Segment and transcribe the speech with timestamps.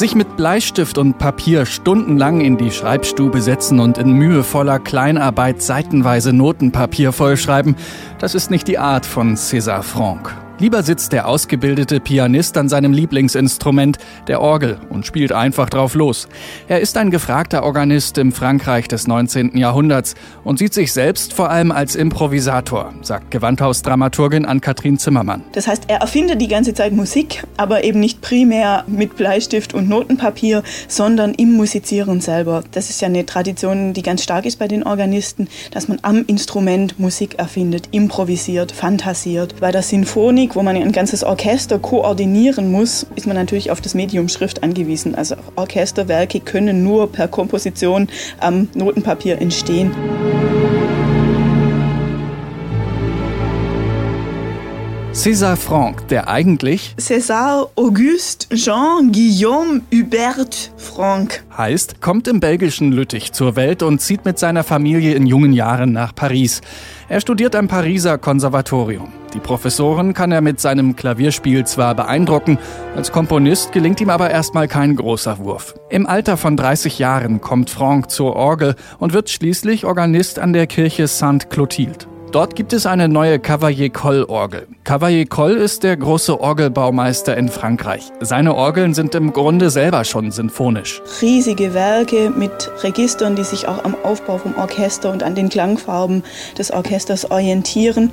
[0.00, 6.32] Sich mit Bleistift und Papier stundenlang in die Schreibstube setzen und in mühevoller Kleinarbeit seitenweise
[6.32, 7.76] Notenpapier vollschreiben,
[8.18, 10.34] das ist nicht die Art von César Franck.
[10.60, 13.96] Lieber sitzt der ausgebildete Pianist an seinem Lieblingsinstrument,
[14.26, 16.28] der Orgel, und spielt einfach drauf los.
[16.68, 19.56] Er ist ein gefragter Organist im Frankreich des 19.
[19.56, 25.44] Jahrhunderts und sieht sich selbst vor allem als Improvisator, sagt Gewandhausdramaturgin Ann-Kathrin Zimmermann.
[25.52, 29.88] Das heißt, er erfindet die ganze Zeit Musik, aber eben nicht primär mit Bleistift und
[29.88, 32.64] Notenpapier, sondern im Musizieren selber.
[32.72, 36.22] Das ist ja eine Tradition, die ganz stark ist bei den Organisten, dass man am
[36.26, 39.54] Instrument Musik erfindet, improvisiert, fantasiert.
[39.58, 43.80] Bei der Sinfonik Musik, wo man ein ganzes Orchester koordinieren muss, ist man natürlich auf
[43.80, 45.14] das Medium Schrift angewiesen.
[45.14, 48.08] Also Orchesterwerke können nur per Komposition
[48.40, 49.92] am Notenpapier entstehen.
[55.12, 63.32] César Franck, der eigentlich César Auguste Jean Guillaume Hubert Franck heißt, kommt im belgischen Lüttich
[63.32, 66.60] zur Welt und zieht mit seiner Familie in jungen Jahren nach Paris.
[67.08, 69.08] Er studiert am Pariser Konservatorium.
[69.34, 72.58] Die Professoren kann er mit seinem Klavierspiel zwar beeindrucken,
[72.94, 75.74] als Komponist gelingt ihm aber erstmal kein großer Wurf.
[75.90, 80.68] Im Alter von 30 Jahren kommt Franck zur Orgel und wird schließlich Organist an der
[80.68, 82.06] Kirche Sainte-Clotilde.
[82.32, 84.68] Dort gibt es eine neue Cavalier-Coll-Orgel.
[84.90, 88.10] Cavalier-Coll ist der große Orgelbaumeister in Frankreich.
[88.18, 91.00] Seine Orgeln sind im Grunde selber schon sinfonisch.
[91.22, 96.24] Riesige Werke mit Registern, die sich auch am Aufbau vom Orchester und an den Klangfarben
[96.58, 98.10] des Orchesters orientieren.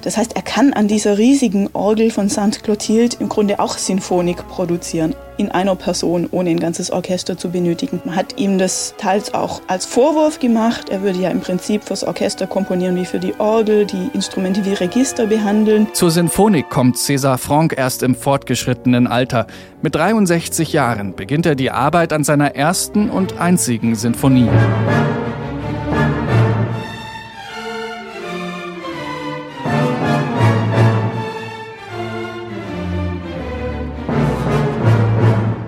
[0.00, 4.48] Das heißt, er kann an dieser riesigen Orgel von Sainte Clotilde im Grunde auch Sinfonik
[4.48, 8.00] produzieren in einer Person, ohne ein ganzes Orchester zu benötigen.
[8.04, 10.90] Man hat ihm das teils auch als Vorwurf gemacht.
[10.90, 14.74] Er würde ja im Prinzip fürs Orchester komponieren wie für die Orgel, die Instrumente wie
[14.74, 15.88] Register behandeln.
[15.92, 19.48] Zur Sinfonik kommt César Franck erst im fortgeschrittenen Alter.
[19.82, 24.48] Mit 63 Jahren beginnt er die Arbeit an seiner ersten und einzigen Sinfonie.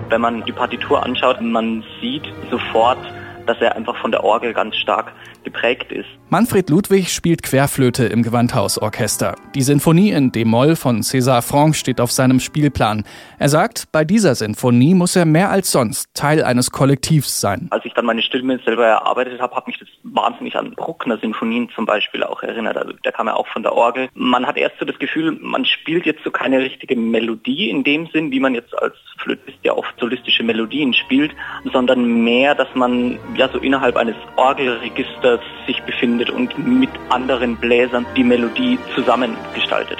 [0.07, 2.99] Wenn man die Partitur anschaut, man sieht sofort,
[3.47, 5.11] dass er einfach von der Orgel ganz stark
[5.43, 6.07] geprägt ist.
[6.29, 9.35] Manfred Ludwig spielt Querflöte im Gewandhausorchester.
[9.55, 13.05] Die Sinfonie in D-Moll von César Franck steht auf seinem Spielplan.
[13.39, 17.67] Er sagt, bei dieser Sinfonie muss er mehr als sonst Teil eines Kollektivs sein.
[17.69, 21.69] Als ich dann meine Stimme selber erarbeitet habe, hat mich das wahnsinnig an Bruckner Sinfonien
[21.73, 22.75] zum Beispiel auch erinnert.
[22.75, 24.09] Also der kam ja auch von der Orgel.
[24.13, 28.07] Man hat erst so das Gefühl, man spielt jetzt so keine richtige Melodie in dem
[28.07, 31.31] Sinn, wie man jetzt als Flötist ja oft solistische Melodien spielt,
[31.71, 38.05] sondern mehr, dass man ja so innerhalb eines Orgelregisters sich befindet und mit anderen Bläsern
[38.15, 39.99] die Melodie zusammengestaltet.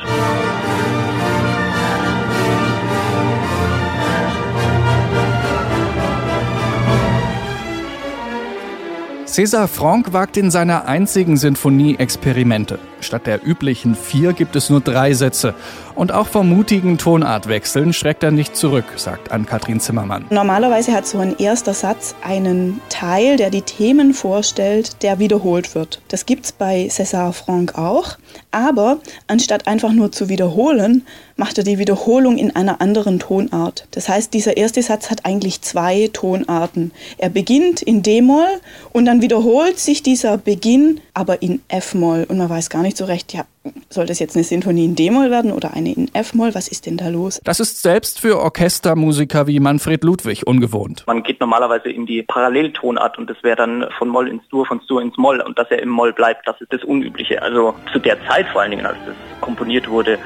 [9.28, 12.80] César Franck wagt in seiner einzigen Sinfonie Experimente.
[13.02, 15.54] Statt der üblichen vier gibt es nur drei Sätze.
[15.98, 20.26] Und auch vor mutigen Tonartwechseln schreckt er nicht zurück, sagt Ann-Kathrin Zimmermann.
[20.30, 26.00] Normalerweise hat so ein erster Satz einen Teil, der die Themen vorstellt, der wiederholt wird.
[26.10, 28.20] Das gibt's bei César Franck auch.
[28.52, 31.04] Aber anstatt einfach nur zu wiederholen,
[31.36, 33.88] macht er die Wiederholung in einer anderen Tonart.
[33.90, 36.92] Das heißt, dieser erste Satz hat eigentlich zwei Tonarten.
[37.18, 42.26] Er beginnt in D-Moll und dann wiederholt sich dieser Beginn aber in F-Moll.
[42.30, 43.46] Und man weiß gar nicht so recht, ja,
[43.90, 46.56] soll das jetzt eine Sinfonie in D-Moll werden oder eine in F-Moll?
[46.56, 47.40] Was ist denn da los?
[47.44, 51.04] Das ist selbst für Orchestermusiker wie Manfred Ludwig ungewohnt.
[51.08, 54.82] Man geht normalerweise in die Paralleltonart und das wäre dann von Moll ins Dur, von
[54.88, 57.42] Dur ins Moll und dass er im Moll bleibt, das ist das Unübliche.
[57.42, 60.18] Also zu der Zeit vor allen Dingen, als das komponiert wurde,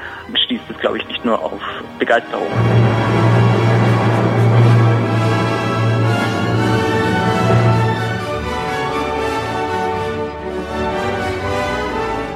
[0.44, 1.60] stieß das glaube ich nicht nur auf
[1.98, 2.46] Begeisterung.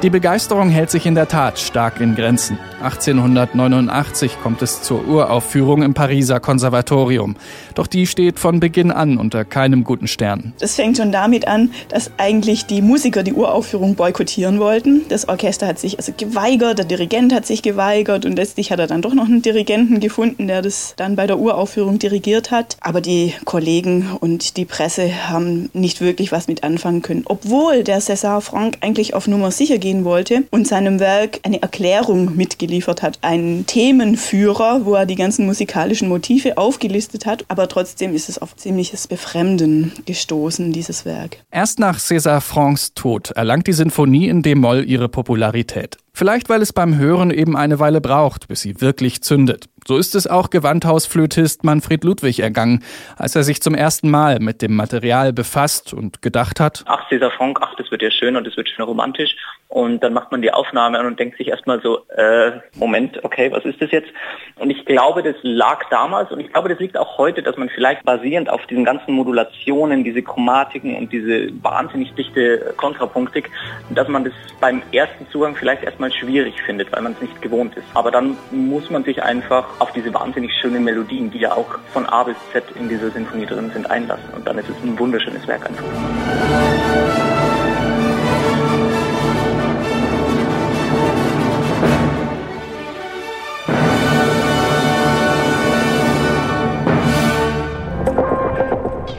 [0.03, 2.59] Die Begeisterung hält sich in der Tat stark in Grenzen.
[2.83, 7.35] 1889 kommt es zur Uraufführung im Pariser Konservatorium.
[7.73, 10.53] Doch die steht von Beginn an unter keinem guten Stern.
[10.59, 15.01] Das fängt schon damit an, dass eigentlich die Musiker die Uraufführung boykottieren wollten.
[15.09, 18.85] Das Orchester hat sich also geweigert, der Dirigent hat sich geweigert und letztlich hat er
[18.85, 22.77] dann doch noch einen Dirigenten gefunden, der das dann bei der Uraufführung dirigiert hat.
[22.81, 27.99] Aber die Kollegen und die Presse haben nicht wirklich was mit anfangen können, obwohl der
[27.99, 33.19] César Franck eigentlich auf Nummer sicher gehen wollte und seinem Werk eine Erklärung mitgeliefert hat,
[33.21, 38.57] einen Themenführer, wo er die ganzen musikalischen Motive aufgelistet hat, aber trotzdem ist es auf
[38.57, 41.37] ziemliches Befremden gestoßen, dieses Werk.
[41.51, 45.97] Erst nach César Francs Tod erlangt die Sinfonie in D-Moll ihre Popularität.
[46.17, 49.65] Vielleicht weil es beim Hören eben eine Weile braucht, bis sie wirklich zündet.
[49.87, 52.83] So ist es auch Gewandhausflötist Manfred Ludwig ergangen,
[53.15, 57.29] als er sich zum ersten Mal mit dem Material befasst und gedacht hat, ach, César
[57.29, 59.33] Franck, ach, das wird ja schön und das wird schön romantisch.
[59.69, 63.49] Und dann macht man die Aufnahme an und denkt sich erstmal so, äh, Moment, okay,
[63.51, 64.09] was ist das jetzt?
[64.55, 67.69] Und ich glaube, das lag damals und ich glaube, das liegt auch heute, dass man
[67.69, 73.49] vielleicht basierend auf diesen ganzen Modulationen, diese Chromatiken und diese wahnsinnig dichte Kontrapunktik,
[73.91, 77.75] dass man das beim ersten Zugang vielleicht erstmal schwierig findet, weil man es nicht gewohnt
[77.75, 77.85] ist.
[77.93, 82.05] Aber dann muss man sich einfach auf diese wahnsinnig schönen Melodien, die ja auch von
[82.05, 84.29] A bis Z in dieser Sinfonie drin sind, einlassen.
[84.35, 85.85] Und dann ist es ein wunderschönes Werk einfach.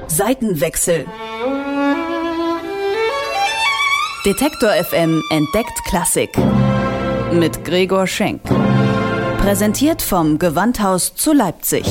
[0.08, 1.06] Seitenwechsel.
[4.26, 6.30] Detektor FM entdeckt Klassik.
[7.32, 8.40] Mit Gregor Schenk.
[9.38, 11.84] Präsentiert vom Gewandhaus zu Leipzig.